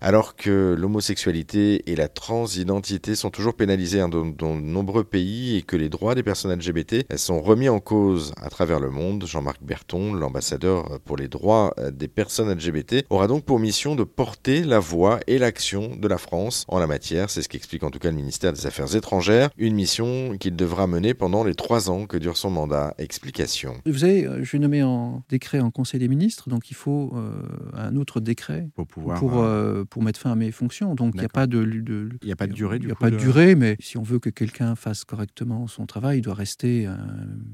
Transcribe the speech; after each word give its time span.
Alors 0.00 0.36
que 0.36 0.76
l'homosexualité 0.78 1.90
et 1.90 1.96
la 1.96 2.06
transidentité 2.06 3.16
sont 3.16 3.30
toujours 3.30 3.54
pénalisées 3.54 3.98
dans, 3.98 4.08
dans, 4.08 4.54
de 4.54 4.60
nombreux 4.60 5.02
pays 5.02 5.56
et 5.56 5.62
que 5.62 5.74
les 5.74 5.88
droits 5.88 6.14
des 6.14 6.22
personnes 6.22 6.56
LGBT 6.56 7.04
sont 7.16 7.40
remis 7.40 7.68
en 7.68 7.80
cause 7.80 8.32
à 8.40 8.48
travers 8.48 8.78
le 8.78 8.90
monde, 8.90 9.26
Jean-Marc 9.26 9.60
Berton, 9.60 10.14
l'ambassadeur 10.14 11.00
pour 11.04 11.16
les 11.16 11.26
droits 11.26 11.74
des 11.92 12.06
personnes 12.06 12.48
LGBT, 12.52 13.06
aura 13.10 13.26
donc 13.26 13.44
pour 13.44 13.58
mission 13.58 13.96
de 13.96 14.04
porter 14.04 14.62
la 14.62 14.78
voix 14.78 15.18
et 15.26 15.36
l'action 15.36 15.96
de 15.96 16.06
la 16.06 16.18
France 16.18 16.64
en 16.68 16.78
la 16.78 16.86
matière. 16.86 17.28
C'est 17.28 17.42
ce 17.42 17.48
qu'explique 17.48 17.82
en 17.82 17.90
tout 17.90 17.98
cas 17.98 18.10
le 18.10 18.16
ministère 18.16 18.52
des 18.52 18.66
Affaires 18.66 18.94
étrangères, 18.94 19.50
une 19.56 19.74
mission 19.74 20.36
qu'il 20.38 20.54
devra 20.54 20.86
mener 20.86 21.12
pendant 21.12 21.42
les 21.42 21.56
trois 21.56 21.90
ans 21.90 22.06
que 22.06 22.16
dure 22.16 22.36
son 22.36 22.50
mandat. 22.50 22.94
Explication. 22.98 23.74
Vous 23.84 23.98
savez, 23.98 24.28
je 24.42 24.52
vais 24.52 24.60
nommer 24.60 24.84
en 24.84 25.24
décret 25.28 25.58
en 25.58 25.72
Conseil 25.72 25.98
des 25.98 26.08
ministres, 26.08 26.48
donc 26.48 26.70
il 26.70 26.74
faut 26.74 27.12
euh, 27.16 27.42
un 27.74 27.96
autre 27.96 28.20
décret 28.20 28.68
pour 28.76 28.86
pouvoir... 28.86 29.18
Pour, 29.18 29.38
euh, 29.38 29.84
pour 29.88 30.02
mettre 30.02 30.20
fin 30.20 30.32
à 30.32 30.34
mes 30.34 30.50
fonctions. 30.50 30.94
Donc 30.94 31.14
il 31.14 31.20
n'y 31.20 31.26
a 31.26 31.28
pas 31.28 31.46
de, 31.46 31.64
de 31.64 32.08
il 32.22 32.28
y 32.28 32.32
a 32.32 32.36
pas 32.36 32.46
de 32.46 32.52
durée. 32.52 32.78
Il 32.80 32.86
n'y 32.86 32.92
a 32.92 32.96
pas 32.96 33.10
de 33.10 33.16
durée, 33.16 33.54
mais 33.54 33.76
si 33.80 33.96
on 33.96 34.02
veut 34.02 34.18
que 34.18 34.30
quelqu'un 34.30 34.74
fasse 34.74 35.04
correctement 35.04 35.66
son 35.66 35.86
travail, 35.86 36.18
il 36.18 36.22
doit 36.22 36.34
rester 36.34 36.86
un 36.86 36.98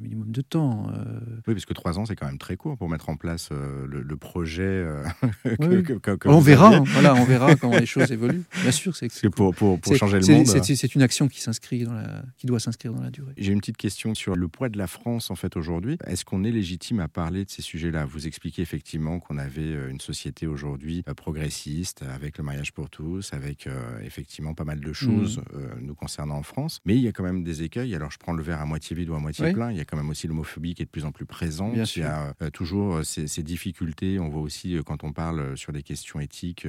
minimum 0.01 0.31
de 0.31 0.41
temps. 0.41 0.89
Euh... 0.91 1.21
Oui, 1.47 1.55
parce 1.55 1.65
que 1.65 1.75
trois 1.75 1.99
ans, 1.99 2.07
c'est 2.07 2.17
quand 2.17 2.27
même 2.27 2.39
très 2.39 2.57
court 2.57 2.77
pour 2.77 2.89
mettre 2.89 3.09
en 3.09 3.17
place 3.17 3.49
euh, 3.53 3.87
le, 3.87 4.03
le, 4.03 4.17
projet. 4.17 4.63
Euh, 4.63 5.05
que, 5.45 5.67
oui. 5.67 5.83
que, 5.83 5.93
que, 5.95 6.11
que 6.13 6.29
on 6.29 6.41
verra, 6.41 6.77
hein, 6.77 6.85
voilà, 6.87 7.15
on 7.15 7.25
verra 7.25 7.57
comment 7.57 7.79
les 7.79 7.87
choses 7.95 8.11
évoluent. 8.13 8.45
Bien 8.63 8.71
sûr, 8.71 8.97
c'est 8.97 9.09
que 9.09 9.29
pour, 9.29 9.55
pour, 9.55 9.81
pour 9.81 9.97
changer 9.97 10.21
le 10.21 10.27
monde. 10.27 10.47
C'est 10.47 10.95
une 10.95 11.03
action 11.03 11.29
qui 11.29 11.41
s'inscrit 11.41 11.85
dans 11.85 11.95
la, 11.95 12.23
qui 12.37 12.47
doit 12.47 12.61
s'inscrire 12.61 12.93
dans 12.93 13.03
la 13.03 13.11
durée. 13.11 13.33
J'ai 13.37 13.53
une 13.53 13.61
petite 13.61 13.77
question 13.77 14.15
sur 14.15 14.37
le 14.37 14.49
poids 14.49 14.69
de 14.69 14.79
la 14.79 14.87
France 14.87 15.31
en 15.31 15.37
fait 15.37 15.57
aujourd'hui. 15.57 15.99
Est-ce 16.07 16.25
qu'on 16.25 16.45
est 16.45 16.51
légitime 16.51 17.01
à 17.01 17.09
parler 17.09 17.45
de 17.45 17.51
ces 17.51 17.63
sujets-là? 17.63 18.05
Vous 18.05 18.27
expliquez 18.27 18.63
effectivement 18.63 19.21
qu'on 19.21 19.39
avait 19.39 19.73
une 19.91 20.01
société 20.01 20.47
aujourd'hui 20.47 21.03
progressiste 21.17 22.03
avec 22.03 22.24
le 22.39 22.45
mariage 22.45 22.73
pour 22.73 22.91
tous, 22.91 23.33
avec 23.33 23.67
euh, 23.67 24.01
effectivement 24.03 24.55
pas 24.55 24.65
mal 24.65 24.81
de 24.81 24.93
choses 24.93 25.39
mmh. 25.39 25.43
euh, 25.55 25.75
nous 25.81 25.95
concernant 25.95 26.37
en 26.37 26.43
France. 26.43 26.81
Mais 26.85 26.97
il 26.97 27.03
y 27.03 27.09
a 27.09 27.13
quand 27.13 27.23
même 27.23 27.45
des 27.45 27.63
écueils. 27.63 27.95
Alors 27.95 28.11
je 28.11 28.19
prends 28.19 28.33
le 28.33 28.43
verre 28.43 28.61
à 28.61 28.67
moitié 28.67 28.97
vide 28.97 29.11
ou 29.11 29.15
à 29.15 29.21
moitié 29.21 29.47
oui. 29.47 29.53
plein. 29.53 29.71
Il 29.71 29.77
y 29.77 29.81
a 29.81 29.85
quand 29.85 29.97
même 29.97 30.11
aussi 30.11 30.27
l'homophobie 30.27 30.75
qui 30.75 30.83
est 30.83 30.87
de 30.87 30.91
plus 30.91 31.05
en 31.05 31.13
plus 31.13 31.27
présente. 31.27 31.75
Bien 31.75 31.85
il 31.85 32.01
y 32.01 32.03
a 32.03 32.35
euh, 32.43 32.51
toujours 32.51 33.05
ces, 33.05 33.27
ces, 33.27 33.43
difficultés. 33.43 34.19
On 34.19 34.29
voit 34.29 34.43
aussi 34.43 34.77
quand 34.87 35.05
on 35.05 35.13
parle 35.13 35.57
sur 35.57 35.73
des 35.73 35.83
questions 35.83 36.19
éthiques, 36.19 36.67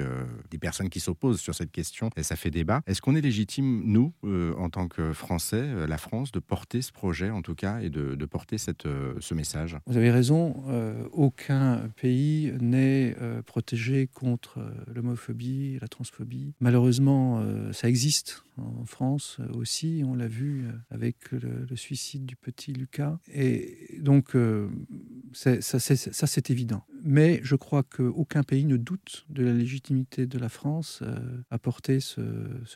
des 0.50 0.58
personnes 0.58 0.90
qui 0.90 1.00
s'opposent 1.00 1.40
sur 1.40 1.54
cette 1.54 1.72
question. 1.72 2.10
Et 2.16 2.22
ça 2.22 2.36
fait 2.36 2.50
débat. 2.50 2.82
Est-ce 2.86 3.00
qu'on 3.00 3.16
est 3.16 3.20
légitime, 3.20 3.82
nous, 3.84 4.12
en 4.58 4.68
tant 4.68 4.88
que 4.88 5.12
Français, 5.12 5.86
la 5.86 5.96
France, 5.96 6.32
de 6.32 6.38
porter 6.38 6.82
ce 6.82 6.92
projet 6.92 7.30
en 7.30 7.40
tout 7.40 7.54
cas 7.54 7.80
et 7.80 7.88
de, 7.88 8.14
de 8.14 8.26
porter 8.26 8.58
cette, 8.58 8.86
ce 9.18 9.34
message? 9.34 9.78
Vous 9.86 9.96
avez 9.96 10.10
raison. 10.10 10.62
aucun 11.12 11.88
pays 11.96 12.52
n'est 12.60 13.16
protégé 13.46 14.06
contre 14.06 14.60
l'homophobie, 14.94 15.45
la 15.80 15.88
transphobie. 15.88 16.54
Malheureusement, 16.60 17.40
euh, 17.40 17.72
ça 17.72 17.88
existe 17.88 18.44
en 18.56 18.84
France 18.84 19.38
aussi, 19.54 20.02
on 20.04 20.14
l'a 20.14 20.28
vu 20.28 20.64
avec 20.90 21.30
le, 21.32 21.66
suicide 21.76 22.24
du 22.24 22.36
petit 22.36 22.72
Lucas. 22.72 23.18
Et 23.32 23.98
donc, 24.00 24.34
euh, 24.34 24.68
ça, 25.32 25.78
c'est 25.78 26.50
évident. 26.50 26.84
Mais 27.08 27.38
je 27.44 27.54
crois 27.54 27.84
qu'aucun 27.84 28.42
pays 28.42 28.64
ne 28.64 28.76
doute 28.76 29.26
de 29.28 29.44
la 29.44 29.52
légitimité 29.52 30.26
de 30.26 30.38
la 30.40 30.48
France 30.48 31.00
euh, 31.02 31.14
à 31.50 31.58
porter 31.58 32.00
ce, 32.00 32.20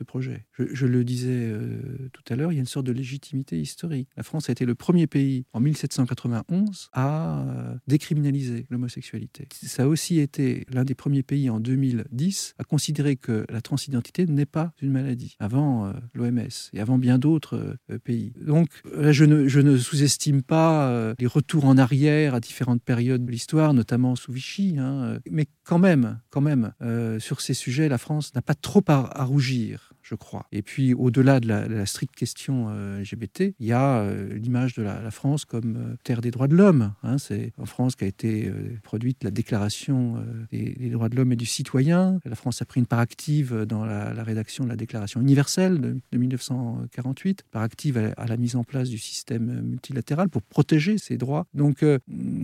projet. 0.06 0.47
Je, 0.56 0.87
le 0.87 1.05
disais 1.05 1.50
euh, 1.50 2.09
tout 2.12 2.22
à 2.31 2.37
l'heure, 2.37 2.53
il 2.53 2.55
y 2.55 2.59
a 2.59 2.61
une 2.61 2.67
sorte 2.67 2.87
de 2.87 2.92
légitimité 2.92 3.61
historique. 3.61 4.09
La 4.17 4.22
France 4.22 4.48
a 4.48 4.53
été 4.53 4.64
le 4.64 4.75
premier 4.77 5.09
pays 5.09 5.47
en 5.53 5.61
1791 5.61 6.91
à 6.92 7.41
euh, 7.41 7.75
décriminaliser 7.89 8.67
l'homosexualité. 8.70 9.48
Ça 9.53 9.83
a 9.83 9.87
aussi 9.87 10.20
été 10.20 10.65
l'un 10.70 10.84
des 10.84 10.94
premiers 10.94 11.25
pays 11.25 11.50
en 11.50 11.59
2010 11.59 12.55
à 12.59 12.65
considérer 12.65 13.17
que 13.17 13.44
la 13.50 13.61
transidentité 13.61 14.27
n'est 14.27 14.47
pas 14.47 14.72
une 14.81 14.92
maladie. 14.92 15.37
Avant 15.41 15.92
l'OMS 16.15 16.70
et 16.72 16.81
avant 16.81 16.98
bien 16.98 17.19
d'autres 17.19 17.77
pays. 18.05 18.33
Donc, 18.41 18.69
je 18.84 19.48
je 19.48 19.61
ne 19.61 19.77
sous-estime 19.77 20.42
pas 20.42 21.15
les 21.19 21.26
retours 21.26 21.65
en 21.65 21.76
arrière 21.76 22.34
à 22.34 22.41
différentes 22.41 22.82
périodes 22.82 23.25
de 23.25 23.31
l'histoire, 23.31 23.75
notamment 23.75 24.15
sous 24.20 24.32
Vichy, 24.32 24.76
hein, 24.78 25.19
mais 25.31 25.47
quand 25.64 25.78
même, 25.78 26.20
quand 26.28 26.42
même, 26.42 26.75
euh, 26.82 27.19
sur 27.19 27.41
ces 27.41 27.54
sujets, 27.54 27.88
la 27.88 27.98
France 27.98 28.34
n'a 28.34 28.42
pas 28.42 28.54
trop 28.54 28.84
à, 28.88 29.20
à, 29.20 29.25
rougir, 29.25 29.94
crois. 30.15 30.47
Et 30.53 30.62
puis, 30.62 30.94
au-delà 30.94 31.41
de, 31.41 31.48
la 31.48 31.87
stricte 31.87 32.15
question 32.15 32.66
euh, 32.71 33.00
LGBT, 33.00 33.54
il 33.59 33.66
y 33.66 33.72
a 33.72 34.00
euh, 34.00 34.34
l'image 34.34 34.75
de 34.75 34.82
la, 34.82 35.10
France 35.10 35.44
comme 35.44 35.76
euh, 35.76 35.97
terre 36.04 36.21
des 36.21 36.31
droits 36.31 36.48
de 36.48 36.54
l'homme. 36.54 36.93
Hein, 37.03 37.19
C'est 37.19 37.53
en 37.59 37.66
France 37.66 37.97
qu'a 37.97 38.06
été 38.06 38.47
euh, 38.49 38.78
produite 38.82 39.25
la 39.25 39.31
déclaration 39.31 40.16
euh, 40.16 40.47
des, 40.53 40.91
droits 40.91 41.09
de 41.09 41.16
l'homme 41.16 41.32
et 41.32 41.37
du 41.37 41.47
citoyen. 41.47 42.20
La 42.25 42.37
France 42.37 42.62
a 42.62 42.65
pris 42.65 42.81
une 42.81 42.87
part 42.87 43.00
active 43.00 43.65
dans 43.66 43.84
la, 43.84 44.22
rédaction 44.22 44.65
de 44.65 44.69
la 44.69 44.76
déclaration 44.76 45.20
universelle 45.20 45.81
de, 45.81 45.97
de 46.12 46.19
1948, 46.19 47.44
part 47.50 47.62
active 47.62 48.12
à, 48.16 48.26
la 48.26 48.37
mise 48.37 48.56
en 48.56 48.65
place 48.65 48.88
du 48.88 48.99
système 48.99 49.62
multilatéral 49.62 50.28
pour 50.28 50.43
protéger 50.43 50.99
ces 50.99 51.16
droits. 51.16 51.47
Donc, 51.54 51.82
euh, 51.82 51.99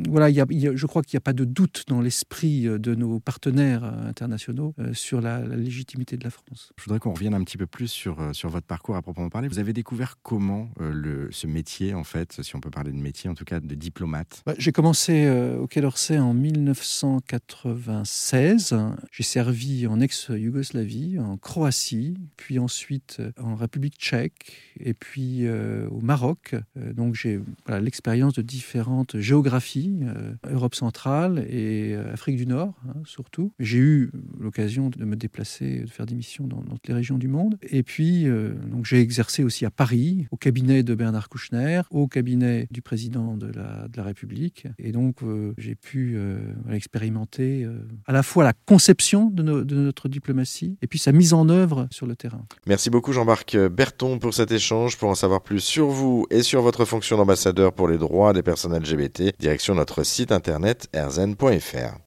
voilà, 0.08 0.30
je 0.30 0.86
crois 0.86 1.02
qu'il 1.02 1.16
n'y 1.16 1.18
a 1.18 1.26
pas 1.26 1.32
de 1.32 1.44
doute 1.44 1.84
dans 1.88 2.00
l'esprit 2.00 2.62
de 2.62 2.94
nos 2.94 3.20
partenaires 3.20 3.84
internationaux 3.84 4.74
euh, 4.78 4.94
sur 4.94 5.20
la, 5.20 5.40
légitimité 5.46 6.16
de 6.16 6.24
la 6.24 6.30
France. 6.30 6.72
Je 6.78 6.84
voudrais 6.84 6.98
qu'on 6.98 7.12
revienne 7.12 7.34
un 7.34 7.42
petit 7.44 7.55
peu 7.56 7.66
plus 7.66 7.88
sur, 7.88 8.20
euh, 8.20 8.32
sur 8.32 8.48
votre 8.48 8.66
parcours 8.66 8.96
à 8.96 9.02
proprement 9.02 9.28
parler. 9.28 9.48
Vous 9.48 9.58
avez 9.58 9.72
découvert 9.72 10.18
comment 10.22 10.68
euh, 10.80 10.92
le, 10.92 11.28
ce 11.30 11.46
métier, 11.46 11.94
en 11.94 12.04
fait, 12.04 12.42
si 12.42 12.56
on 12.56 12.60
peut 12.60 12.70
parler 12.70 12.92
de 12.92 12.96
métier, 12.96 13.30
en 13.30 13.34
tout 13.34 13.44
cas 13.44 13.60
de 13.60 13.74
diplomate? 13.74 14.42
Bah, 14.46 14.54
J'ai 14.58 14.72
commencé 14.72 15.26
euh, 15.26 15.58
au 15.58 15.66
Quai 15.66 15.80
d'Orsay 15.80 16.18
en 16.18 16.34
1996. 16.34 18.76
J'ai 19.10 19.22
servi 19.22 19.86
en 19.86 20.00
ex-Yougoslavie, 20.00 21.18
en 21.18 21.36
Croatie, 21.36 22.16
puis 22.36 22.58
ensuite 22.58 23.20
en 23.38 23.54
République 23.54 23.96
tchèque, 23.98 24.52
et 24.80 24.94
puis 24.94 25.46
euh, 25.46 25.86
au 25.90 26.00
Maroc. 26.00 26.54
donc 26.76 27.14
j'ai 27.14 27.40
l'expérience 27.68 28.32
de 28.34 28.42
différentes 28.42 29.18
géographies, 29.18 30.00
Europe 30.48 30.74
centrale 30.74 31.46
et 31.48 31.94
Afrique 31.94 32.36
du 32.36 32.46
Nord 32.46 32.74
hein, 32.88 32.94
surtout. 33.04 33.52
J'ai 33.58 33.78
eu 33.78 34.10
l'occasion 34.38 34.90
de 34.90 35.04
me 35.04 35.16
déplacer, 35.16 35.80
de 35.80 35.90
faire 35.90 36.06
des 36.06 36.14
missions 36.14 36.46
dans, 36.46 36.62
toutes 36.62 36.88
les 36.88 36.94
régions 36.94 37.18
du 37.18 37.28
Et 37.70 37.82
puis, 37.82 38.28
euh, 38.28 38.54
donc 38.70 38.84
j'ai 38.84 39.00
exercé 39.00 39.44
aussi 39.44 39.64
à 39.64 39.70
Paris, 39.70 40.26
au 40.30 40.36
cabinet 40.36 40.82
de 40.82 40.94
Bernard 40.94 41.28
Kouchner, 41.28 41.82
au 41.90 42.06
cabinet 42.08 42.68
du 42.70 42.82
président 42.82 43.36
de 43.36 43.50
la, 43.54 44.02
République. 44.02 44.68
Et 44.78 44.92
donc, 44.92 45.22
euh, 45.22 45.52
j'ai 45.58 45.74
pu 45.74 46.14
euh, 46.16 46.38
expérimenter 46.70 47.66
à 48.06 48.12
la 48.12 48.22
fois 48.22 48.44
la 48.44 48.52
conception 48.52 49.30
de, 49.30 49.42
de, 49.42 49.76
notre 49.76 50.08
diplomatie 50.08 50.78
et 50.80 50.86
puis 50.86 50.98
sa 50.98 51.10
mise 51.10 51.32
en 51.32 51.48
œuvre 51.48 51.88
sur 51.90 52.06
le 52.06 52.14
terrain. 52.14 52.44
Merci 52.66 52.88
beaucoup 52.88 53.12
Jean-Marc 53.12 53.56
Berton 53.56 54.18
pour 54.18 54.32
cet 54.32 54.52
échange. 54.52 54.96
Pour 54.96 55.08
en 55.08 55.14
savoir 55.14 55.42
plus 55.42 55.60
sur 55.60 55.88
vous 55.88 56.26
et 56.30 56.42
sur 56.42 56.62
votre 56.62 56.84
fonction 56.84 57.16
d'ambassadeur 57.16 57.72
pour 57.72 57.88
les 57.88 57.98
droits 57.98 58.32
des 58.32 58.42
personnes 58.42 58.78
LGBT, 58.78 59.34
direction 59.40 59.74
notre 59.74 60.04
site 60.04 60.30
internet 60.30 60.88
erzen.fr. 60.92 61.94